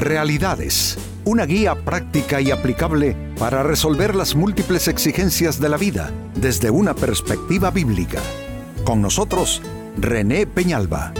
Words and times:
Realidades, 0.00 0.96
una 1.26 1.44
guía 1.44 1.74
práctica 1.74 2.40
y 2.40 2.50
aplicable 2.50 3.14
para 3.38 3.62
resolver 3.62 4.14
las 4.14 4.34
múltiples 4.34 4.88
exigencias 4.88 5.60
de 5.60 5.68
la 5.68 5.76
vida 5.76 6.10
desde 6.34 6.70
una 6.70 6.94
perspectiva 6.94 7.70
bíblica. 7.70 8.18
Con 8.82 9.02
nosotros, 9.02 9.60
René 9.98 10.46
Peñalba. 10.46 11.12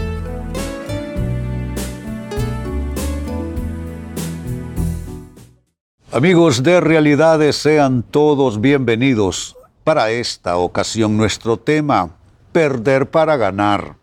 Amigos 6.10 6.62
de 6.62 6.80
Realidades, 6.80 7.56
sean 7.56 8.02
todos 8.02 8.62
bienvenidos. 8.62 9.58
Para 9.84 10.10
esta 10.10 10.56
ocasión 10.56 11.18
nuestro 11.18 11.58
tema, 11.58 12.16
perder 12.52 13.10
para 13.10 13.36
ganar. 13.36 13.96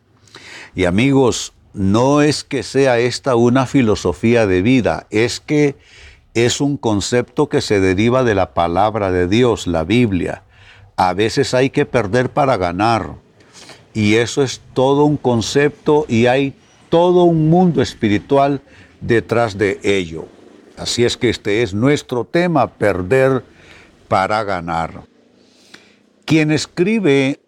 Y 0.76 0.86
amigos, 0.86 1.54
no 1.78 2.22
es 2.22 2.44
que 2.44 2.64
sea 2.64 2.98
esta 2.98 3.36
una 3.36 3.68
filosofía 3.68 4.48
de 4.48 4.64
vida, 4.64 5.06
es 5.12 5.40
que 5.40 5.76
es 6.34 6.60
un 6.60 6.76
concepto 6.76 7.50
que 7.50 7.62
se 7.62 7.80
deriva 7.80 8.24
de 8.24 8.34
la 8.34 8.54
palabra 8.54 9.12
de 9.12 9.28
Dios, 9.28 9.68
la 9.68 9.84
Biblia. 9.84 10.44
A 10.96 11.14
veces 11.14 11.54
hay 11.54 11.70
que 11.70 11.86
perder 11.86 12.30
para 12.32 12.58
ganar. 12.58 13.16
Y 13.94 14.16
eso 14.16 14.42
es 14.42 14.62
todo 14.74 15.06
un 15.06 15.18
concepto 15.18 16.06
y 16.08 16.26
hay 16.26 16.56
todo 16.90 17.24
un 17.24 17.50
mundo 17.50 17.82
espiritual 17.82 18.62
detrás 19.00 19.58
de 19.58 19.80
ello. 19.84 20.26
Así 20.78 21.06
es 21.06 21.16
que 21.16 21.30
este 21.30 21.62
es 21.62 21.74
nuestro 21.74 22.26
tema, 22.26 22.68
perder 22.68 23.44
para 24.08 24.44
ganar. 24.44 25.04
Quien 26.26 26.52
escribe 26.52 27.40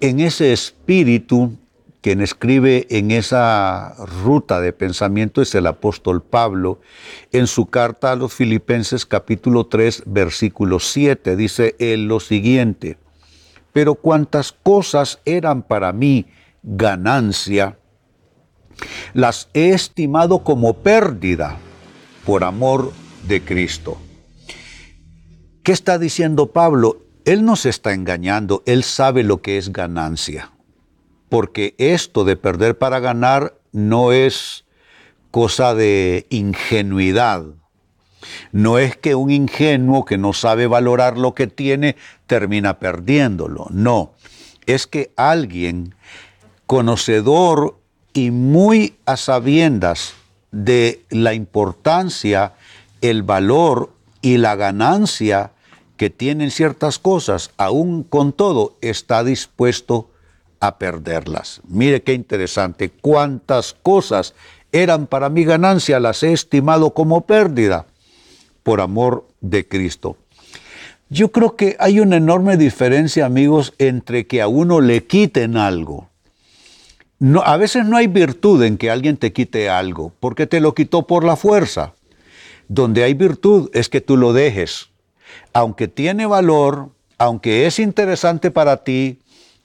en 0.00 0.20
ese 0.20 0.52
espíritu 0.52 1.52
quien 2.00 2.22
escribe 2.22 2.86
en 2.90 3.10
esa 3.10 3.94
ruta 4.22 4.60
de 4.60 4.72
pensamiento 4.72 5.42
es 5.42 5.54
el 5.54 5.66
apóstol 5.66 6.22
Pablo. 6.22 6.80
En 7.30 7.46
su 7.46 7.66
carta 7.66 8.12
a 8.12 8.16
los 8.16 8.32
Filipenses 8.32 9.04
capítulo 9.04 9.66
3 9.66 10.04
versículo 10.06 10.80
7 10.80 11.36
dice 11.36 11.76
él 11.78 12.06
lo 12.06 12.20
siguiente, 12.20 12.98
pero 13.72 13.94
cuantas 13.94 14.52
cosas 14.52 15.20
eran 15.24 15.62
para 15.62 15.92
mí 15.92 16.26
ganancia, 16.62 17.78
las 19.12 19.48
he 19.52 19.70
estimado 19.70 20.42
como 20.42 20.74
pérdida 20.78 21.58
por 22.24 22.44
amor 22.44 22.92
de 23.28 23.42
Cristo. 23.42 23.98
¿Qué 25.62 25.72
está 25.72 25.98
diciendo 25.98 26.46
Pablo? 26.46 27.02
Él 27.26 27.44
no 27.44 27.56
se 27.56 27.68
está 27.68 27.92
engañando, 27.92 28.62
él 28.64 28.82
sabe 28.82 29.22
lo 29.22 29.42
que 29.42 29.58
es 29.58 29.70
ganancia 29.70 30.50
porque 31.30 31.74
esto 31.78 32.24
de 32.24 32.36
perder 32.36 32.76
para 32.76 33.00
ganar 33.00 33.54
no 33.72 34.12
es 34.12 34.66
cosa 35.30 35.74
de 35.74 36.26
ingenuidad. 36.28 37.46
No 38.52 38.78
es 38.78 38.96
que 38.96 39.14
un 39.14 39.30
ingenuo 39.30 40.04
que 40.04 40.18
no 40.18 40.34
sabe 40.34 40.66
valorar 40.66 41.16
lo 41.16 41.34
que 41.34 41.46
tiene 41.46 41.96
termina 42.26 42.78
perdiéndolo. 42.78 43.68
No, 43.70 44.12
es 44.66 44.86
que 44.86 45.12
alguien 45.16 45.94
conocedor 46.66 47.78
y 48.12 48.30
muy 48.32 48.96
a 49.06 49.16
sabiendas 49.16 50.14
de 50.50 51.04
la 51.10 51.32
importancia, 51.32 52.54
el 53.00 53.22
valor 53.22 53.94
y 54.20 54.36
la 54.36 54.56
ganancia 54.56 55.52
que 55.96 56.10
tienen 56.10 56.50
ciertas 56.50 56.98
cosas, 56.98 57.52
aún 57.56 58.02
con 58.02 58.32
todo 58.32 58.76
está 58.80 59.22
dispuesto 59.22 60.09
a 60.60 60.78
perderlas. 60.78 61.60
Mire 61.66 62.02
qué 62.02 62.12
interesante, 62.12 62.90
cuántas 62.90 63.74
cosas 63.82 64.34
eran 64.72 65.06
para 65.06 65.28
mi 65.30 65.44
ganancia, 65.44 65.98
las 65.98 66.22
he 66.22 66.32
estimado 66.32 66.94
como 66.94 67.22
pérdida 67.22 67.86
por 68.62 68.80
amor 68.80 69.26
de 69.40 69.66
Cristo. 69.66 70.16
Yo 71.08 71.32
creo 71.32 71.56
que 71.56 71.76
hay 71.80 71.98
una 71.98 72.18
enorme 72.18 72.56
diferencia, 72.56 73.26
amigos, 73.26 73.72
entre 73.78 74.26
que 74.28 74.40
a 74.40 74.46
uno 74.46 74.80
le 74.80 75.04
quiten 75.04 75.56
algo. 75.56 76.08
A 77.44 77.56
veces 77.56 77.84
no 77.84 77.96
hay 77.96 78.06
virtud 78.06 78.62
en 78.62 78.78
que 78.78 78.90
alguien 78.90 79.16
te 79.16 79.32
quite 79.32 79.68
algo, 79.68 80.12
porque 80.20 80.46
te 80.46 80.60
lo 80.60 80.74
quitó 80.74 81.06
por 81.06 81.24
la 81.24 81.36
fuerza. 81.36 81.94
Donde 82.68 83.02
hay 83.02 83.14
virtud 83.14 83.70
es 83.74 83.88
que 83.88 84.00
tú 84.00 84.16
lo 84.16 84.32
dejes. 84.32 84.90
Aunque 85.52 85.88
tiene 85.88 86.26
valor, 86.26 86.90
aunque 87.18 87.66
es 87.66 87.80
interesante 87.80 88.52
para 88.52 88.84
ti, 88.84 89.18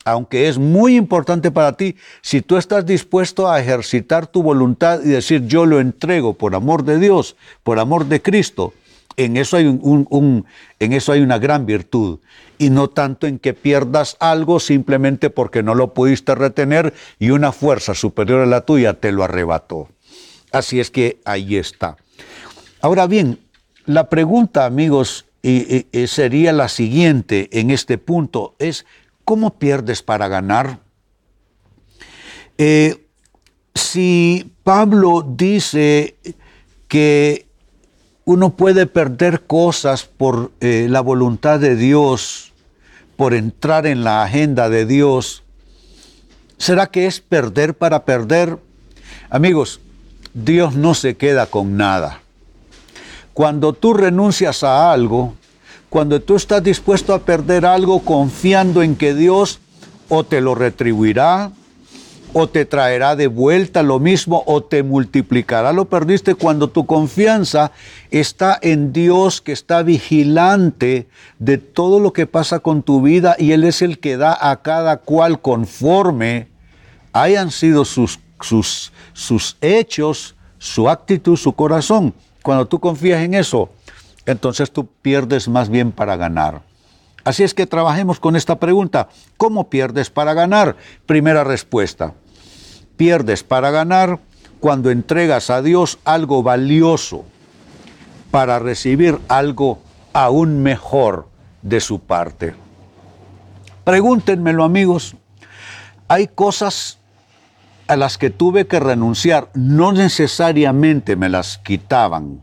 aunque 0.06 0.48
es 0.48 0.60
muy 0.60 0.96
importante 0.96 1.52
para 1.52 1.74
ti, 1.74 1.96
si 2.22 2.42
tú 2.42 2.58
estás 2.58 2.86
dispuesto 2.86 3.50
a 3.50 3.60
ejercitar 3.60 4.28
tu 4.28 4.44
voluntad 4.44 5.02
y 5.04 5.10
decir 5.10 5.48
yo 5.48 5.66
lo 5.66 5.80
entrego 5.80 6.36
por 6.36 6.54
amor 6.56 6.86
de 6.86 7.00
Dios, 7.00 7.36
por 7.64 7.80
amor 7.80 8.06
de 8.06 8.22
Cristo, 8.22 8.74
en 9.18 9.36
eso 9.36 9.58
hay, 9.58 9.66
un, 9.66 10.46
en 10.80 10.94
eso 10.94 11.12
hay 11.12 11.22
una 11.22 11.40
gran 11.40 11.66
virtud. 11.66 12.20
Y 12.58 12.70
no 12.70 12.90
tanto 12.90 13.28
en 13.28 13.40
que 13.40 13.54
pierdas 13.54 14.16
algo 14.20 14.60
simplemente 14.60 15.30
porque 15.30 15.64
no 15.64 15.74
lo 15.74 15.94
pudiste 15.94 16.36
retener 16.36 16.94
y 17.20 17.32
una 17.32 17.52
fuerza 17.52 17.96
superior 17.96 18.42
a 18.42 18.46
la 18.46 18.62
tuya 18.62 18.94
te 18.94 19.12
lo 19.12 19.24
arrebató. 19.24 19.90
Así 20.52 20.80
es 20.80 20.92
que 20.92 21.20
ahí 21.26 21.58
está. 21.58 21.98
Ahora 22.82 23.08
bien, 23.08 23.40
la 23.86 24.10
pregunta, 24.10 24.66
amigos, 24.66 25.26
sería 26.08 26.54
la 26.54 26.70
siguiente 26.70 27.50
en 27.52 27.72
este 27.72 27.98
punto, 27.98 28.56
es 28.60 28.86
¿Cómo 29.26 29.56
pierdes 29.56 30.04
para 30.04 30.28
ganar? 30.28 30.80
Eh, 32.60 33.08
si 33.74 34.54
Pablo 34.64 35.26
dice 35.28 36.16
que 36.88 37.48
uno 38.24 38.56
puede 38.56 38.86
perder 38.86 39.46
cosas 39.48 40.06
por 40.06 40.52
eh, 40.62 40.88
la 40.90 41.02
voluntad 41.02 41.60
de 41.60 41.76
Dios, 41.76 42.54
por 43.18 43.34
entrar 43.34 43.88
en 43.88 44.04
la 44.04 44.24
agenda 44.24 44.70
de 44.70 44.86
Dios, 44.86 45.44
¿será 46.58 46.88
que 46.88 47.08
es 47.08 47.20
perder 47.20 47.76
para 47.76 48.06
perder? 48.06 48.60
Amigos, 49.30 49.80
Dios 50.36 50.76
no 50.76 50.94
se 50.94 51.18
queda 51.18 51.48
con 51.48 51.78
nada. 51.78 52.22
Cuando 53.34 53.74
tú 53.74 53.94
renuncias 53.94 54.64
a 54.64 54.92
algo, 54.92 55.34
cuando 55.96 56.22
tú 56.22 56.36
estás 56.36 56.62
dispuesto 56.62 57.14
a 57.14 57.20
perder 57.20 57.66
algo 57.66 58.02
confiando 58.02 58.84
en 58.84 58.98
que 58.98 59.14
Dios 59.14 59.62
o 60.10 60.26
te 60.26 60.42
lo 60.42 60.54
retribuirá, 60.54 61.54
o 62.34 62.50
te 62.50 62.66
traerá 62.66 63.16
de 63.16 63.28
vuelta 63.28 63.82
lo 63.82 64.02
mismo, 64.02 64.44
o 64.46 64.62
te 64.62 64.84
multiplicará 64.84 65.72
lo 65.72 65.86
perdiste 65.86 66.36
cuando 66.36 66.68
tu 66.68 66.86
confianza 66.86 67.72
está 68.12 68.60
en 68.62 68.92
Dios 68.92 69.40
que 69.40 69.54
está 69.54 69.84
vigilante 69.84 71.08
de 71.40 71.58
todo 71.60 72.02
lo 72.02 72.12
que 72.12 72.28
pasa 72.28 72.60
con 72.60 72.84
tu 72.84 73.02
vida 73.02 73.38
y 73.40 73.54
Él 73.54 73.64
es 73.64 73.82
el 73.82 74.00
que 74.00 74.18
da 74.18 74.38
a 74.38 74.62
cada 74.64 74.98
cual 74.98 75.40
conforme 75.40 76.50
hayan 77.14 77.52
sido 77.52 77.86
sus, 77.86 78.20
sus, 78.42 78.92
sus 79.14 79.56
hechos, 79.62 80.36
su 80.58 80.90
actitud, 80.90 81.38
su 81.38 81.54
corazón. 81.54 82.14
Cuando 82.44 82.68
tú 82.68 82.82
confías 82.82 83.24
en 83.24 83.34
eso, 83.34 83.70
entonces 84.26 84.72
tú 84.72 84.88
pierdes 85.02 85.48
más 85.48 85.70
bien 85.70 85.92
para 85.92 86.16
ganar. 86.16 86.62
Así 87.24 87.44
es 87.44 87.54
que 87.54 87.66
trabajemos 87.66 88.20
con 88.20 88.36
esta 88.36 88.60
pregunta. 88.60 89.10
¿Cómo 89.38 89.70
pierdes 89.70 90.10
para 90.10 90.34
ganar? 90.34 90.76
Primera 91.06 91.44
respuesta. 91.44 92.14
Pierdes 92.98 93.44
para 93.44 93.72
ganar 93.72 94.20
cuando 94.60 94.92
entregas 94.92 95.50
a 95.50 95.62
Dios 95.62 96.00
algo 96.06 96.44
valioso 96.44 97.26
para 98.32 98.60
recibir 98.60 99.20
algo 99.28 99.80
aún 100.14 100.62
mejor 100.62 101.28
de 101.62 101.80
su 101.80 102.00
parte. 102.00 102.56
Pregúntenmelo 103.84 104.64
amigos. 104.64 105.16
Hay 106.08 106.28
cosas 106.28 107.00
a 107.88 107.96
las 107.96 108.18
que 108.18 108.30
tuve 108.30 108.68
que 108.68 108.80
renunciar, 108.80 109.50
no 109.54 109.92
necesariamente 109.92 111.16
me 111.16 111.30
las 111.30 111.58
quitaban, 111.60 112.42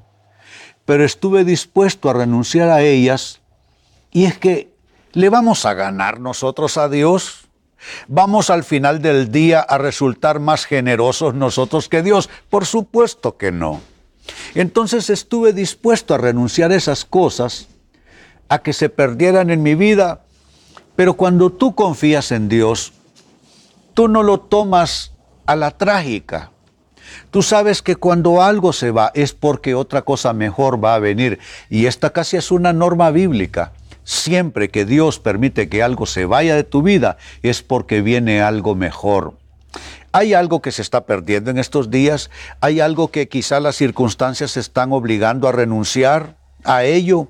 pero 0.84 1.04
estuve 1.04 1.44
dispuesto 1.44 2.10
a 2.10 2.14
renunciar 2.14 2.68
a 2.68 2.82
ellas 2.82 3.40
y 4.10 4.24
es 4.24 4.38
que 4.38 4.72
le 5.12 5.28
vamos 5.28 5.64
a 5.64 5.74
ganar 5.74 6.20
nosotros 6.20 6.76
a 6.76 6.88
Dios. 6.88 7.48
¿Vamos 8.06 8.50
al 8.50 8.62
final 8.62 9.02
del 9.02 9.32
día 9.32 9.60
a 9.60 9.78
resultar 9.78 10.38
más 10.38 10.64
generosos 10.66 11.34
nosotros 11.34 11.88
que 11.88 12.02
Dios? 12.02 12.30
Por 12.48 12.64
supuesto 12.64 13.36
que 13.36 13.50
no. 13.50 13.80
Entonces 14.54 15.10
estuve 15.10 15.52
dispuesto 15.52 16.14
a 16.14 16.18
renunciar 16.18 16.70
a 16.70 16.76
esas 16.76 17.04
cosas, 17.04 17.68
a 18.48 18.60
que 18.60 18.72
se 18.72 18.88
perdieran 18.88 19.50
en 19.50 19.62
mi 19.62 19.74
vida, 19.74 20.24
pero 20.94 21.14
cuando 21.14 21.50
tú 21.50 21.74
confías 21.74 22.30
en 22.32 22.48
Dios, 22.48 22.92
tú 23.94 24.08
no 24.08 24.22
lo 24.22 24.40
tomas 24.40 25.12
a 25.46 25.56
la 25.56 25.72
trágica. 25.72 26.52
Tú 27.30 27.42
sabes 27.42 27.82
que 27.82 27.96
cuando 27.96 28.42
algo 28.42 28.72
se 28.72 28.90
va 28.90 29.10
es 29.14 29.32
porque 29.32 29.74
otra 29.74 30.02
cosa 30.02 30.32
mejor 30.32 30.82
va 30.82 30.94
a 30.94 30.98
venir. 30.98 31.38
Y 31.70 31.86
esta 31.86 32.10
casi 32.10 32.36
es 32.36 32.50
una 32.50 32.72
norma 32.72 33.10
bíblica. 33.10 33.72
Siempre 34.04 34.68
que 34.68 34.84
Dios 34.84 35.18
permite 35.18 35.68
que 35.68 35.82
algo 35.82 36.06
se 36.06 36.24
vaya 36.24 36.56
de 36.56 36.64
tu 36.64 36.82
vida 36.82 37.16
es 37.42 37.62
porque 37.62 38.02
viene 38.02 38.42
algo 38.42 38.74
mejor. 38.74 39.34
Hay 40.12 40.34
algo 40.34 40.60
que 40.60 40.72
se 40.72 40.82
está 40.82 41.06
perdiendo 41.06 41.50
en 41.50 41.58
estos 41.58 41.90
días, 41.90 42.30
hay 42.60 42.80
algo 42.80 43.10
que 43.10 43.28
quizá 43.28 43.60
las 43.60 43.76
circunstancias 43.76 44.58
están 44.58 44.92
obligando 44.92 45.48
a 45.48 45.52
renunciar 45.52 46.36
a 46.64 46.84
ello. 46.84 47.28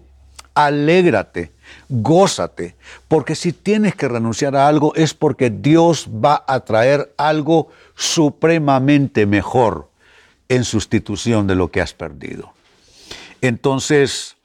Alégrate, 0.54 1.52
gózate, 1.88 2.76
porque 3.08 3.34
si 3.34 3.52
tienes 3.52 3.94
que 3.94 4.08
renunciar 4.08 4.56
a 4.56 4.68
algo 4.68 4.94
es 4.94 5.14
porque 5.14 5.50
Dios 5.50 6.08
va 6.08 6.44
a 6.46 6.60
traer 6.60 7.14
algo 7.16 7.68
supremamente 7.94 9.26
mejor 9.26 9.90
en 10.48 10.64
sustitución 10.64 11.46
de 11.46 11.54
lo 11.54 11.70
que 11.70 11.80
has 11.80 11.94
perdido. 11.94 12.52
Entonces, 13.40 14.36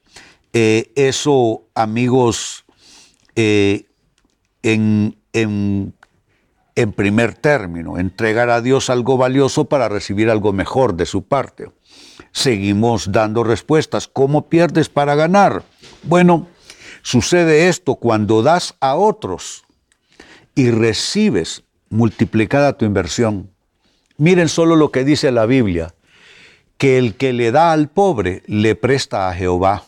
eh, 0.54 0.92
eso, 0.96 1.64
amigos, 1.76 2.66
eh, 3.36 3.86
en, 4.64 5.18
en, 5.34 5.94
en 6.76 6.94
primer 6.94 7.34
término, 7.36 7.98
entregar 7.98 8.50
a 8.50 8.62
Dios 8.62 8.90
algo 8.90 9.18
valioso 9.18 9.66
para 9.66 9.90
recibir 9.90 10.30
algo 10.30 10.54
mejor 10.54 10.96
de 10.96 11.06
su 11.06 11.24
parte. 11.24 11.70
Seguimos 12.32 13.12
dando 13.12 13.44
respuestas. 13.44 14.08
¿Cómo 14.08 14.48
pierdes 14.48 14.90
para 14.90 15.16
ganar? 15.16 15.64
Bueno, 16.04 16.48
sucede 17.02 17.68
esto 17.68 17.96
cuando 17.96 18.42
das 18.42 18.76
a 18.80 18.96
otros 18.96 19.64
y 20.56 20.72
recibes 20.72 21.64
multiplicada 21.90 22.74
tu 22.74 22.86
inversión. 22.86 23.50
Miren 24.18 24.50
solo 24.50 24.76
lo 24.76 24.92
que 24.92 25.04
dice 25.04 25.32
la 25.32 25.46
Biblia, 25.46 25.94
que 26.78 26.98
el 26.98 27.16
que 27.16 27.34
le 27.34 27.52
da 27.52 27.72
al 27.72 27.90
pobre 27.90 28.44
le 28.48 28.76
presta 28.76 29.30
a 29.30 29.34
Jehová. 29.34 29.84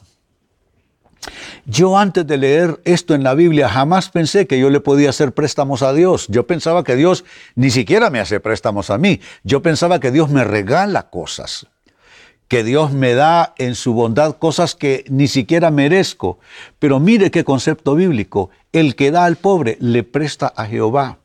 Yo 1.65 1.97
antes 1.97 2.25
de 2.25 2.37
leer 2.37 2.79
esto 2.85 3.13
en 3.13 3.23
la 3.23 3.33
Biblia 3.33 3.69
jamás 3.69 4.09
pensé 4.09 4.47
que 4.47 4.59
yo 4.59 4.69
le 4.69 4.79
podía 4.79 5.09
hacer 5.09 5.33
préstamos 5.33 5.81
a 5.83 5.93
Dios. 5.93 6.27
Yo 6.29 6.47
pensaba 6.47 6.83
que 6.83 6.95
Dios 6.95 7.25
ni 7.55 7.69
siquiera 7.69 8.09
me 8.09 8.19
hace 8.19 8.39
préstamos 8.39 8.89
a 8.89 8.97
mí. 8.97 9.19
Yo 9.43 9.61
pensaba 9.61 9.99
que 9.99 10.11
Dios 10.11 10.29
me 10.29 10.43
regala 10.43 11.09
cosas, 11.09 11.67
que 12.49 12.63
Dios 12.63 12.91
me 12.91 13.13
da 13.13 13.53
en 13.59 13.75
su 13.75 13.93
bondad 13.93 14.37
cosas 14.37 14.73
que 14.75 15.05
ni 15.07 15.27
siquiera 15.27 15.69
merezco. 15.69 16.39
Pero 16.79 16.99
mire 16.99 17.29
qué 17.29 17.43
concepto 17.43 17.93
bíblico. 17.93 18.49
El 18.73 18.95
que 18.95 19.11
da 19.11 19.25
al 19.25 19.35
pobre 19.35 19.77
le 19.79 20.03
presta 20.03 20.51
a 20.55 20.65
Jehová. 20.65 21.19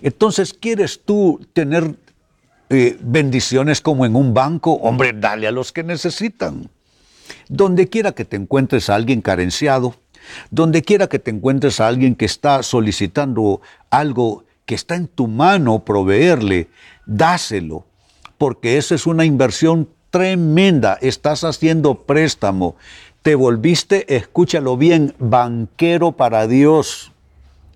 Entonces, 0.00 0.54
¿quieres 0.54 1.02
tú 1.04 1.44
tener 1.52 1.96
eh, 2.70 2.96
bendiciones 3.00 3.80
como 3.80 4.06
en 4.06 4.14
un 4.14 4.32
banco? 4.32 4.74
Hombre, 4.74 5.12
dale 5.12 5.48
a 5.48 5.52
los 5.52 5.72
que 5.72 5.82
necesitan. 5.82 6.70
Donde 7.48 7.88
quiera 7.88 8.12
que 8.12 8.24
te 8.24 8.36
encuentres 8.36 8.88
a 8.88 8.94
alguien 8.94 9.22
carenciado, 9.22 9.96
donde 10.52 10.82
quiera 10.82 11.08
que 11.08 11.18
te 11.18 11.32
encuentres 11.32 11.80
a 11.80 11.88
alguien 11.88 12.14
que 12.14 12.24
está 12.24 12.62
solicitando 12.62 13.60
algo 13.90 14.44
que 14.64 14.76
está 14.76 14.94
en 14.94 15.08
tu 15.08 15.26
mano 15.26 15.84
proveerle, 15.84 16.68
dáselo, 17.04 17.84
porque 18.38 18.78
esa 18.78 18.94
es 18.94 19.06
una 19.06 19.24
inversión 19.24 19.88
tremenda. 20.10 20.98
Estás 21.00 21.44
haciendo 21.44 22.02
préstamo. 22.02 22.76
Te 23.22 23.34
volviste, 23.34 24.16
escúchalo 24.16 24.76
bien, 24.76 25.14
banquero 25.18 26.12
para 26.12 26.46
Dios. 26.46 27.12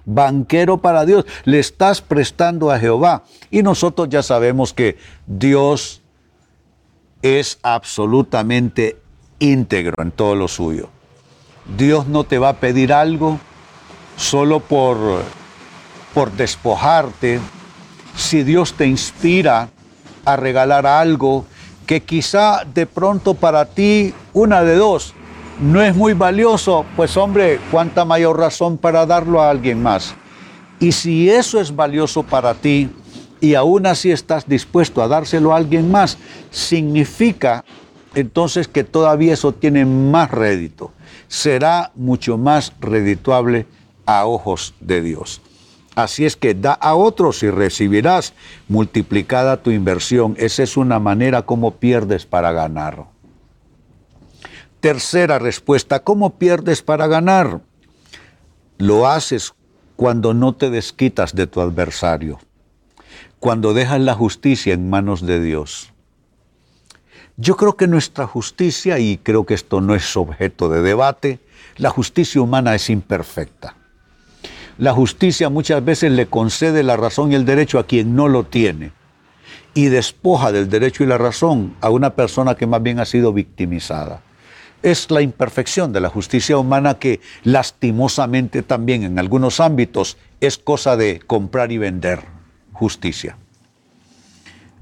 Banquero 0.04 0.78
para 0.78 1.04
Dios. 1.04 1.24
Le 1.44 1.58
estás 1.58 2.00
prestando 2.00 2.70
a 2.70 2.78
Jehová. 2.78 3.24
Y 3.50 3.62
nosotros 3.62 4.08
ya 4.08 4.22
sabemos 4.22 4.72
que 4.72 4.98
Dios 5.26 6.02
es 7.22 7.58
absolutamente 7.62 8.98
íntegro 9.38 10.02
en 10.02 10.10
todo 10.10 10.34
lo 10.34 10.48
suyo. 10.48 10.90
Dios 11.76 12.06
no 12.06 12.24
te 12.24 12.38
va 12.38 12.50
a 12.50 12.60
pedir 12.60 12.92
algo 12.92 13.38
solo 14.16 14.60
por, 14.60 15.22
por 16.12 16.32
despojarte. 16.32 17.40
Si 18.16 18.42
Dios 18.42 18.74
te 18.74 18.86
inspira 18.86 19.70
a 20.24 20.36
regalar 20.36 20.86
algo 20.86 21.46
que 21.86 22.00
quizá 22.02 22.64
de 22.64 22.86
pronto 22.86 23.34
para 23.34 23.66
ti, 23.66 24.14
una 24.32 24.62
de 24.62 24.76
dos, 24.76 25.14
no 25.60 25.82
es 25.82 25.94
muy 25.94 26.14
valioso, 26.14 26.84
pues 26.96 27.16
hombre, 27.16 27.60
cuánta 27.70 28.04
mayor 28.04 28.38
razón 28.38 28.76
para 28.76 29.06
darlo 29.06 29.40
a 29.40 29.50
alguien 29.50 29.82
más. 29.82 30.14
Y 30.80 30.92
si 30.92 31.30
eso 31.30 31.60
es 31.60 31.74
valioso 31.74 32.22
para 32.22 32.54
ti 32.54 32.90
y 33.40 33.54
aún 33.54 33.86
así 33.86 34.10
estás 34.10 34.48
dispuesto 34.48 35.02
a 35.02 35.08
dárselo 35.08 35.52
a 35.52 35.56
alguien 35.56 35.90
más, 35.90 36.18
significa 36.50 37.64
entonces 38.14 38.68
que 38.68 38.84
todavía 38.84 39.34
eso 39.34 39.52
tiene 39.52 39.84
más 39.84 40.30
rédito. 40.30 40.92
Será 41.28 41.92
mucho 41.94 42.38
más 42.38 42.72
redituable 42.80 43.66
a 44.06 44.26
ojos 44.26 44.74
de 44.80 45.02
Dios. 45.02 45.40
Así 45.94 46.24
es 46.24 46.36
que 46.36 46.54
da 46.54 46.72
a 46.72 46.94
otros 46.94 47.42
y 47.42 47.50
recibirás 47.50 48.32
multiplicada 48.68 49.62
tu 49.62 49.70
inversión. 49.70 50.34
Esa 50.38 50.62
es 50.64 50.76
una 50.76 50.98
manera 50.98 51.42
como 51.42 51.76
pierdes 51.76 52.26
para 52.26 52.52
ganar. 52.52 53.06
Tercera 54.80 55.38
respuesta, 55.38 56.00
¿cómo 56.00 56.36
pierdes 56.38 56.82
para 56.82 57.06
ganar? 57.06 57.60
Lo 58.78 59.08
haces 59.08 59.54
cuando 59.96 60.34
no 60.34 60.54
te 60.54 60.68
desquitas 60.68 61.34
de 61.34 61.46
tu 61.46 61.60
adversario, 61.60 62.40
cuando 63.38 63.72
dejas 63.72 64.00
la 64.00 64.14
justicia 64.14 64.74
en 64.74 64.90
manos 64.90 65.24
de 65.24 65.40
Dios. 65.40 65.92
Yo 67.36 67.56
creo 67.56 67.76
que 67.76 67.86
nuestra 67.86 68.26
justicia, 68.26 68.98
y 68.98 69.18
creo 69.18 69.46
que 69.46 69.54
esto 69.54 69.80
no 69.80 69.94
es 69.94 70.16
objeto 70.16 70.68
de 70.68 70.82
debate, 70.82 71.40
la 71.76 71.90
justicia 71.90 72.40
humana 72.40 72.74
es 72.74 72.90
imperfecta. 72.90 73.76
La 74.78 74.92
justicia 74.92 75.48
muchas 75.48 75.84
veces 75.84 76.10
le 76.10 76.26
concede 76.26 76.82
la 76.82 76.96
razón 76.96 77.30
y 77.30 77.34
el 77.34 77.44
derecho 77.44 77.78
a 77.78 77.86
quien 77.86 78.16
no 78.16 78.28
lo 78.28 78.44
tiene 78.44 78.92
y 79.74 79.86
despoja 79.86 80.52
del 80.52 80.68
derecho 80.68 81.04
y 81.04 81.06
la 81.06 81.18
razón 81.18 81.74
a 81.80 81.90
una 81.90 82.14
persona 82.14 82.54
que 82.54 82.66
más 82.66 82.82
bien 82.82 83.00
ha 83.00 83.04
sido 83.04 83.32
victimizada. 83.32 84.22
Es 84.82 85.10
la 85.10 85.22
imperfección 85.22 85.92
de 85.92 86.00
la 86.00 86.10
justicia 86.10 86.58
humana 86.58 86.98
que 86.98 87.20
lastimosamente 87.42 88.62
también 88.62 89.02
en 89.02 89.18
algunos 89.18 89.60
ámbitos 89.60 90.16
es 90.40 90.58
cosa 90.58 90.96
de 90.96 91.20
comprar 91.20 91.72
y 91.72 91.78
vender 91.78 92.20
justicia. 92.72 93.36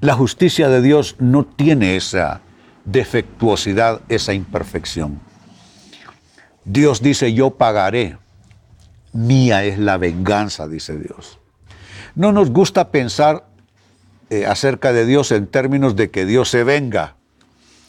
La 0.01 0.15
justicia 0.15 0.69
de 0.69 0.81
Dios 0.81 1.15
no 1.19 1.45
tiene 1.45 1.95
esa 1.95 2.41
defectuosidad, 2.83 4.01
esa 4.09 4.33
imperfección. 4.33 5.21
Dios 6.65 7.01
dice, 7.01 7.33
yo 7.33 7.51
pagaré. 7.51 8.17
Mía 9.13 9.63
es 9.63 9.77
la 9.77 9.97
venganza, 9.97 10.67
dice 10.67 10.97
Dios. 10.97 11.39
No 12.15 12.31
nos 12.31 12.49
gusta 12.51 12.89
pensar 12.89 13.45
eh, 14.29 14.45
acerca 14.45 14.91
de 14.91 15.05
Dios 15.05 15.31
en 15.31 15.47
términos 15.47 15.95
de 15.95 16.09
que 16.09 16.25
Dios 16.25 16.49
se 16.49 16.63
venga. 16.63 17.15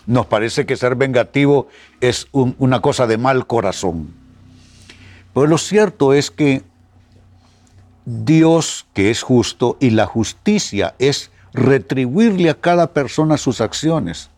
Nos 0.07 0.27
parece 0.27 0.67
que 0.67 0.77
ser 0.77 0.97
vengativo 0.97 1.69
es 2.01 2.29
una 2.33 2.81
cosa 2.81 3.07
de 3.07 3.17
mal 3.17 3.47
corazón. 3.47 4.13
Pero 5.33 5.47
lo 5.47 5.57
cierto 5.57 6.13
es 6.13 6.31
que 6.31 6.63
Dios, 8.05 8.87
que 8.93 9.11
es 9.11 9.23
justo, 9.23 9.79
y 9.81 9.91
la 9.91 10.05
justicia 10.05 10.95
es 10.99 11.31
retribuirle 11.55 12.51
a 12.51 12.61
cada 12.61 12.93
persona 12.93 13.39
sus 13.39 13.63
acciones. 13.63 14.31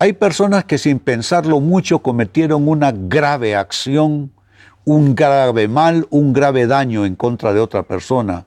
Hay 0.00 0.14
personas 0.14 0.64
que 0.64 0.78
sin 0.78 0.98
pensarlo 0.98 1.60
mucho 1.60 2.00
cometieron 2.00 2.66
una 2.66 2.90
grave 2.90 3.54
acción, 3.54 4.32
un 4.84 5.14
grave 5.14 5.68
mal, 5.68 6.06
un 6.10 6.32
grave 6.32 6.66
daño 6.66 7.04
en 7.04 7.16
contra 7.16 7.52
de 7.52 7.60
otra 7.60 7.82
persona. 7.82 8.46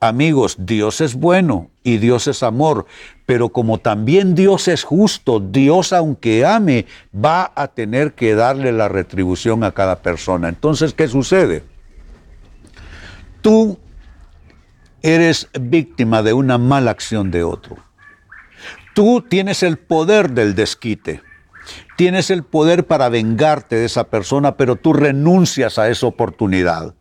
Amigos, 0.00 0.56
Dios 0.58 1.00
es 1.00 1.14
bueno 1.14 1.70
y 1.84 1.98
Dios 1.98 2.26
es 2.26 2.42
amor, 2.42 2.86
pero 3.24 3.50
como 3.50 3.78
también 3.78 4.34
Dios 4.34 4.66
es 4.66 4.82
justo, 4.82 5.38
Dios 5.38 5.92
aunque 5.92 6.44
ame, 6.44 6.86
va 7.14 7.52
a 7.54 7.68
tener 7.68 8.14
que 8.14 8.34
darle 8.34 8.72
la 8.72 8.88
retribución 8.88 9.62
a 9.62 9.72
cada 9.72 10.00
persona. 10.00 10.48
Entonces, 10.48 10.92
¿qué 10.92 11.06
sucede? 11.06 11.62
Tú 13.42 13.78
eres 15.02 15.48
víctima 15.60 16.22
de 16.22 16.32
una 16.32 16.58
mala 16.58 16.90
acción 16.90 17.30
de 17.30 17.44
otro. 17.44 17.76
Tú 18.94 19.22
tienes 19.22 19.62
el 19.62 19.78
poder 19.78 20.32
del 20.32 20.54
desquite. 20.54 21.22
Tienes 22.02 22.30
el 22.30 22.42
poder 22.42 22.84
para 22.88 23.08
vengarte 23.08 23.76
de 23.76 23.84
esa 23.84 24.08
persona, 24.10 24.56
pero 24.56 24.74
tú 24.74 24.92
renuncias 24.92 25.78
a 25.78 25.88
esa 25.88 26.08
oportunidad. 26.08 26.96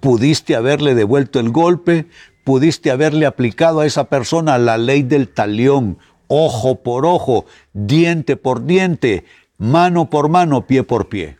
Pudiste 0.00 0.56
haberle 0.56 0.94
devuelto 0.94 1.40
el 1.40 1.50
golpe, 1.50 2.06
pudiste 2.42 2.90
haberle 2.90 3.26
aplicado 3.26 3.80
a 3.80 3.86
esa 3.86 4.04
persona 4.04 4.56
la 4.56 4.78
ley 4.78 5.02
del 5.02 5.28
talión, 5.28 5.98
ojo 6.26 6.76
por 6.76 7.04
ojo, 7.04 7.44
diente 7.74 8.38
por 8.38 8.64
diente, 8.64 9.26
mano 9.58 10.08
por 10.08 10.30
mano, 10.30 10.66
pie 10.66 10.84
por 10.84 11.10
pie. 11.10 11.36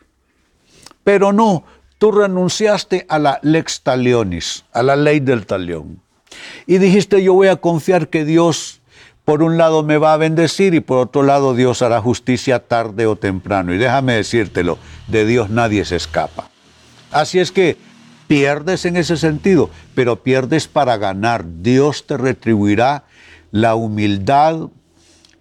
Pero 1.03 1.33
no, 1.33 1.65
tú 1.97 2.13
renunciaste 2.13 3.07
a 3.09 3.19
la 3.19 3.41
lex 3.43 3.81
talionis, 3.81 4.67
a 4.75 4.83
la 4.83 4.97
ley 4.97 5.21
del 5.21 5.47
talión. 5.47 6.03
Y 6.67 6.77
dijiste, 6.77 7.23
yo 7.23 7.33
voy 7.33 7.49
a 7.49 7.57
confiar 7.57 8.09
que 8.09 8.27
Dios 8.27 8.80
por 9.31 9.45
un 9.45 9.59
lado 9.59 9.85
me 9.85 9.97
va 9.97 10.13
a 10.13 10.17
bendecir 10.17 10.75
y 10.75 10.81
por 10.81 10.99
otro 10.99 11.23
lado 11.23 11.55
Dios 11.55 11.83
hará 11.83 12.01
justicia 12.01 12.67
tarde 12.67 13.07
o 13.07 13.15
temprano. 13.15 13.73
Y 13.73 13.79
déjame 13.79 14.15
decírtelo, 14.15 14.77
de 15.07 15.25
Dios 15.25 15.51
nadie 15.51 15.85
se 15.85 15.95
escapa. 15.95 16.51
Así 17.13 17.39
es 17.39 17.53
que 17.53 17.77
Pierdes 18.27 18.87
en 18.87 18.97
ese 18.97 19.17
sentido, 19.17 19.71
pero 19.95 20.25
pierdes 20.25 20.67
para 20.67 20.97
ganar. 20.97 21.45
Dios 21.63 22.09
te 22.09 22.17
retribuirá 22.17 23.05
la 23.53 23.77
humildad, 23.77 24.69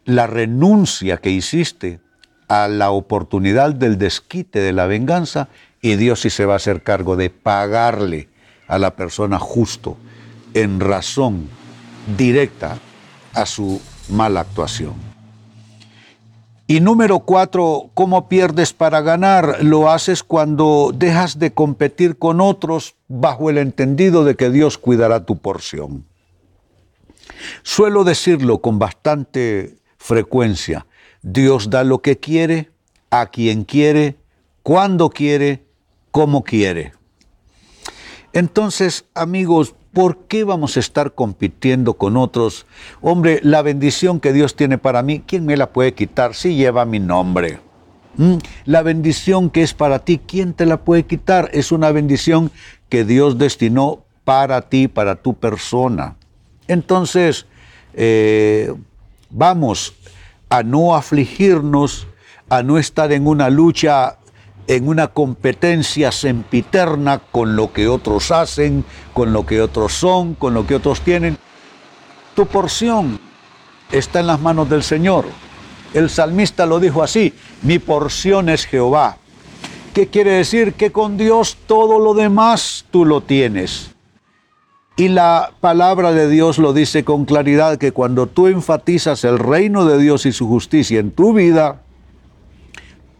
la 0.05 0.27
renuncia 0.27 1.17
que 1.17 1.31
hiciste 1.31 1.99
a 2.47 2.67
la 2.67 2.91
oportunidad 2.91 3.73
del 3.73 3.97
desquite, 3.97 4.59
de 4.59 4.73
la 4.73 4.85
venganza, 4.85 5.49
y 5.81 5.95
Dios 5.95 6.21
sí 6.21 6.29
se 6.29 6.45
va 6.45 6.53
a 6.53 6.57
hacer 6.57 6.83
cargo 6.83 7.15
de 7.15 7.31
pagarle 7.31 8.29
a 8.67 8.77
la 8.77 8.95
persona 8.95 9.39
justo 9.39 9.97
en 10.53 10.79
razón 10.79 11.47
directa 12.17 12.77
a 13.41 13.45
su 13.45 13.81
mala 14.09 14.41
actuación. 14.41 14.93
Y 16.67 16.81
número 16.81 17.21
cuatro, 17.21 17.89
¿cómo 17.95 18.29
pierdes 18.29 18.73
para 18.73 19.01
ganar? 19.01 19.63
Lo 19.63 19.89
haces 19.89 20.21
cuando 20.21 20.91
dejas 20.93 21.39
de 21.39 21.51
competir 21.51 22.17
con 22.17 22.41
otros 22.41 22.95
bajo 23.07 23.49
el 23.49 23.57
entendido 23.57 24.23
de 24.23 24.35
que 24.35 24.51
Dios 24.51 24.77
cuidará 24.77 25.25
tu 25.25 25.37
porción. 25.37 26.05
Suelo 27.63 28.03
decirlo 28.03 28.59
con 28.59 28.77
bastante 28.77 29.77
frecuencia. 29.97 30.85
Dios 31.23 31.71
da 31.71 31.83
lo 31.83 32.03
que 32.03 32.19
quiere, 32.19 32.69
a 33.09 33.27
quien 33.27 33.63
quiere, 33.63 34.17
cuando 34.61 35.09
quiere, 35.09 35.63
como 36.11 36.43
quiere. 36.43 36.93
Entonces, 38.31 39.05
amigos, 39.15 39.73
¿por 39.93 40.17
qué 40.27 40.43
vamos 40.43 40.77
a 40.77 40.79
estar 40.79 41.13
compitiendo 41.13 41.95
con 41.95 42.17
otros? 42.17 42.65
Hombre, 43.01 43.39
la 43.43 43.61
bendición 43.61 44.19
que 44.19 44.33
Dios 44.33 44.55
tiene 44.55 44.77
para 44.77 45.01
mí, 45.03 45.23
¿quién 45.25 45.45
me 45.45 45.57
la 45.57 45.71
puede 45.71 45.93
quitar 45.93 46.35
si 46.35 46.55
lleva 46.55 46.85
mi 46.85 46.99
nombre? 46.99 47.59
¿Mm? 48.17 48.35
La 48.65 48.81
bendición 48.81 49.49
que 49.49 49.63
es 49.63 49.73
para 49.73 49.99
ti, 49.99 50.19
¿quién 50.25 50.53
te 50.53 50.65
la 50.65 50.77
puede 50.77 51.05
quitar? 51.05 51.49
Es 51.53 51.71
una 51.71 51.91
bendición 51.91 52.51
que 52.89 53.05
Dios 53.05 53.37
destinó 53.37 54.03
para 54.23 54.61
ti, 54.61 54.87
para 54.87 55.15
tu 55.15 55.33
persona. 55.33 56.15
Entonces, 56.67 57.47
eh, 57.93 58.73
vamos 59.29 59.93
a 60.49 60.63
no 60.63 60.95
afligirnos, 60.95 62.07
a 62.49 62.63
no 62.63 62.77
estar 62.77 63.11
en 63.11 63.27
una 63.27 63.49
lucha, 63.49 64.18
en 64.69 64.87
una 64.87 65.07
competencia 65.07 66.11
sempiterna 66.11 67.17
con 67.17 67.55
lo 67.55 67.73
que 67.73 67.87
otros 67.87 68.29
hacen, 68.29 68.85
con 69.15 69.33
lo 69.33 69.43
que 69.43 69.61
otros 69.61 69.93
son, 69.93 70.35
con 70.35 70.53
lo 70.53 70.67
que 70.67 70.75
otros 70.75 71.01
tienen. 71.01 71.39
Tu 72.35 72.45
porción 72.45 73.19
está 73.91 74.19
en 74.19 74.27
las 74.27 74.39
manos 74.39 74.69
del 74.69 74.83
Señor. 74.83 75.25
El 75.91 76.11
salmista 76.11 76.67
lo 76.67 76.79
dijo 76.79 77.01
así, 77.01 77.33
mi 77.63 77.79
porción 77.79 78.47
es 78.47 78.67
Jehová. 78.67 79.17
¿Qué 79.95 80.05
quiere 80.05 80.33
decir? 80.33 80.73
Que 80.73 80.91
con 80.91 81.17
Dios 81.17 81.57
todo 81.65 81.97
lo 81.97 82.13
demás 82.13 82.85
tú 82.91 83.05
lo 83.05 83.21
tienes. 83.21 83.89
Y 84.97 85.07
la 85.07 85.51
palabra 85.61 86.11
de 86.11 86.29
Dios 86.29 86.59
lo 86.59 86.73
dice 86.73 87.03
con 87.03 87.25
claridad 87.25 87.79
que 87.79 87.91
cuando 87.91 88.27
tú 88.27 88.45
enfatizas 88.45 89.23
el 89.23 89.39
reino 89.39 89.85
de 89.85 89.97
Dios 89.97 90.27
y 90.27 90.31
su 90.31 90.47
justicia 90.47 90.99
en 90.99 91.09
tu 91.09 91.33
vida, 91.33 91.81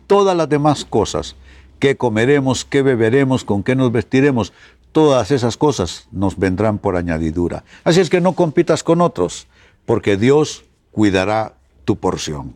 todas 0.09 0.35
las 0.35 0.49
demás 0.49 0.85
cosas, 0.85 1.35
qué 1.77 1.95
comeremos, 1.95 2.65
qué 2.65 2.81
beberemos, 2.81 3.43
con 3.45 3.61
qué 3.61 3.75
nos 3.75 3.91
vestiremos, 3.91 4.53
todas 4.91 5.29
esas 5.29 5.55
cosas 5.55 6.07
nos 6.11 6.35
vendrán 6.35 6.79
por 6.79 6.97
añadidura. 6.97 7.63
Así 7.83 8.01
es 8.01 8.09
que 8.09 8.19
no 8.19 8.33
compitas 8.33 8.83
con 8.83 9.01
otros, 9.01 9.45
porque 9.85 10.17
Dios 10.17 10.65
cuidará 10.91 11.53
tu 11.85 11.95
porción. 11.95 12.55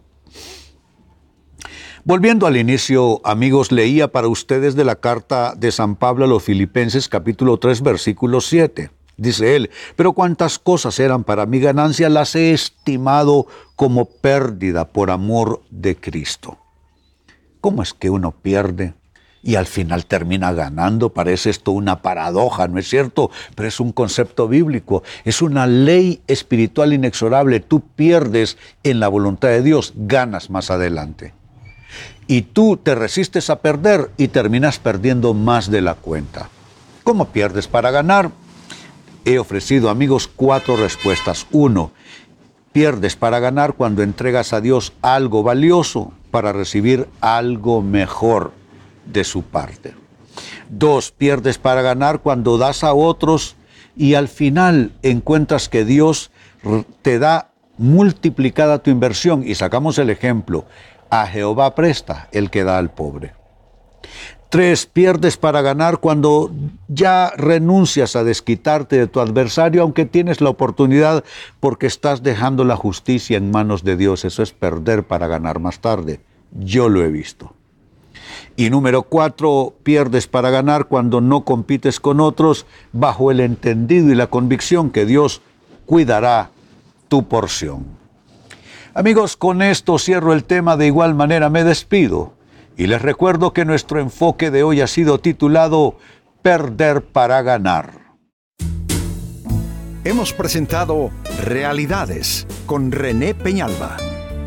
Volviendo 2.03 2.47
al 2.47 2.57
inicio, 2.57 3.21
amigos, 3.23 3.71
leía 3.71 4.11
para 4.11 4.27
ustedes 4.27 4.73
de 4.75 4.85
la 4.85 4.95
carta 4.95 5.53
de 5.55 5.71
San 5.71 5.95
Pablo 5.95 6.25
a 6.25 6.27
los 6.27 6.41
Filipenses 6.41 7.07
capítulo 7.07 7.59
3 7.59 7.83
versículo 7.83 8.41
7 8.41 8.89
dice 9.15 9.55
él, 9.55 9.69
pero 9.95 10.13
cuantas 10.13 10.57
cosas 10.57 10.99
eran 10.99 11.23
para 11.23 11.45
mi 11.45 11.59
ganancia 11.59 12.09
las 12.09 12.35
he 12.35 12.51
estimado 12.51 13.45
como 13.75 14.05
pérdida 14.05 14.91
por 14.91 15.11
amor 15.11 15.61
de 15.69 15.95
Cristo. 15.95 16.57
¿Cómo 17.63 17.81
es 17.81 17.93
que 17.93 18.09
uno 18.09 18.31
pierde 18.31 18.93
y 19.41 19.55
al 19.55 19.67
final 19.67 20.05
termina 20.05 20.51
ganando? 20.51 21.13
Parece 21.13 21.49
esto 21.49 21.71
una 21.71 22.01
paradoja, 22.01 22.67
¿no 22.67 22.77
es 22.77 22.89
cierto? 22.89 23.31
Pero 23.55 23.69
es 23.69 23.79
un 23.79 23.93
concepto 23.93 24.49
bíblico, 24.49 25.01
es 25.23 25.41
una 25.41 25.65
ley 25.65 26.21
espiritual 26.27 26.91
inexorable. 26.91 27.61
Tú 27.61 27.79
pierdes 27.79 28.57
en 28.83 28.99
la 28.99 29.07
voluntad 29.07 29.47
de 29.47 29.61
Dios, 29.61 29.93
ganas 29.95 30.49
más 30.49 30.71
adelante. 30.71 31.33
Y 32.27 32.41
tú 32.41 32.75
te 32.75 32.95
resistes 32.95 33.49
a 33.49 33.61
perder 33.61 34.11
y 34.17 34.27
terminas 34.27 34.77
perdiendo 34.77 35.33
más 35.33 35.71
de 35.71 35.79
la 35.79 35.95
cuenta. 35.95 36.49
¿Cómo 37.05 37.29
pierdes 37.29 37.69
para 37.69 37.91
ganar? 37.91 38.31
he 39.23 39.39
ofrecido, 39.39 39.89
amigos, 39.89 40.27
cuatro 40.27 40.75
respuestas. 40.75 41.47
Uno, 41.53 41.91
pierdes 42.73 43.15
para 43.15 43.39
ganar 43.39 43.75
cuando 43.75 44.03
entregas 44.03 44.51
a 44.51 44.59
Dios 44.59 44.91
algo 45.01 45.43
valioso 45.43 46.11
para 46.33 46.51
recibir 46.51 47.07
algo 47.21 47.83
mejor 47.83 48.53
de 49.05 49.23
su 49.23 49.43
parte. 49.43 49.93
Dos, 50.67 51.11
pierdes 51.11 51.59
para 51.59 51.83
ganar 51.83 52.21
cuando 52.21 52.57
das 52.57 52.83
a 52.83 52.95
otros 52.95 53.55
y 53.95 54.15
al 54.15 54.27
final 54.27 54.93
encuentras 55.03 55.69
que 55.69 55.85
Dios 55.85 56.31
te 57.03 57.19
da 57.19 57.51
multiplicada 57.77 58.81
tu 58.81 58.89
inversión. 58.89 59.43
Y 59.45 59.53
sacamos 59.53 59.99
el 59.99 60.09
ejemplo, 60.09 60.65
a 61.11 61.27
Jehová 61.27 61.75
presta 61.75 62.29
el 62.31 62.49
que 62.49 62.63
da 62.63 62.79
al 62.79 62.89
pobre. 62.89 63.33
Tres, 64.53 64.85
pierdes 64.85 65.35
para 65.35 65.63
ganar 65.63 65.97
cuando 65.97 66.51
ya 66.87 67.33
renuncias 67.35 68.15
a 68.15 68.23
desquitarte 68.23 68.99
de 68.99 69.07
tu 69.07 69.19
adversario, 69.19 69.81
aunque 69.81 70.05
tienes 70.05 70.41
la 70.41 70.51
oportunidad 70.51 71.23
porque 71.59 71.87
estás 71.87 72.21
dejando 72.21 72.63
la 72.63 72.75
justicia 72.75 73.35
en 73.35 73.49
manos 73.49 73.83
de 73.83 73.97
Dios. 73.97 74.25
Eso 74.25 74.43
es 74.43 74.51
perder 74.51 75.05
para 75.05 75.25
ganar 75.25 75.59
más 75.59 75.79
tarde. 75.79 76.19
Yo 76.51 76.87
lo 76.87 77.03
he 77.03 77.07
visto. 77.07 77.55
Y 78.55 78.69
número 78.69 79.01
cuatro, 79.01 79.73
pierdes 79.81 80.27
para 80.27 80.51
ganar 80.51 80.85
cuando 80.85 81.19
no 81.19 81.45
compites 81.45 81.99
con 81.99 82.19
otros 82.19 82.67
bajo 82.91 83.31
el 83.31 83.39
entendido 83.39 84.11
y 84.11 84.13
la 84.13 84.27
convicción 84.27 84.91
que 84.91 85.07
Dios 85.07 85.41
cuidará 85.87 86.51
tu 87.07 87.27
porción. 87.27 87.85
Amigos, 88.93 89.35
con 89.35 89.63
esto 89.63 89.97
cierro 89.97 90.31
el 90.31 90.43
tema, 90.43 90.77
de 90.77 90.85
igual 90.85 91.15
manera 91.15 91.49
me 91.49 91.63
despido 91.63 92.33
y 92.77 92.87
les 92.87 93.01
recuerdo 93.01 93.53
que 93.53 93.65
nuestro 93.65 93.99
enfoque 93.99 94.51
de 94.51 94.63
hoy 94.63 94.79
ha 94.81 94.87
sido 94.87 95.19
titulado 95.19 95.97
Perder 96.41 97.03
para 97.03 97.41
ganar. 97.41 98.03
Hemos 100.03 100.33
presentado 100.33 101.11
Realidades 101.43 102.45
con 102.65 102.91
René 102.91 103.33
Peñalba. 103.33 103.95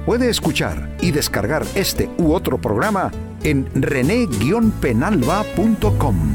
Puede 0.04 0.28
escuchar 0.28 0.94
y 1.00 1.12
descargar 1.12 1.64
este 1.74 2.10
u 2.18 2.32
otro 2.32 2.60
programa 2.60 3.10
en 3.42 3.66
rene-penalba.com. 3.74 6.34